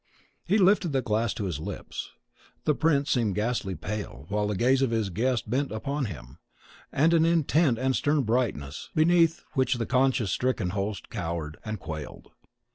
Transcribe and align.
He 0.43 0.57
lifted 0.57 0.93
the 0.93 1.03
glass 1.03 1.31
to 1.35 1.43
his 1.43 1.59
lips. 1.59 2.09
The 2.63 2.73
prince 2.73 3.11
seemed 3.11 3.35
ghastly 3.35 3.75
pale, 3.75 4.25
while 4.29 4.47
the 4.47 4.55
gaze 4.55 4.81
of 4.81 4.89
his 4.89 5.11
guest 5.11 5.47
bent 5.47 5.71
upon 5.71 6.05
him, 6.05 6.39
with 6.91 7.13
an 7.13 7.23
intent 7.23 7.77
and 7.77 7.95
stern 7.95 8.23
brightness, 8.23 8.89
beneath 8.95 9.43
which 9.53 9.75
the 9.75 9.85
conscience 9.85 10.31
stricken 10.31 10.71
host 10.71 11.11
cowered 11.11 11.57
and 11.63 11.79
quailed. 11.79 12.31